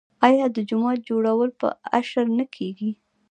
آیا 0.27 0.45
د 0.55 0.57
جومات 0.69 0.99
جوړول 1.09 1.49
په 1.59 1.67
اشر 1.99 2.25
نه 2.37 2.45
کیږي؟ 2.55 2.91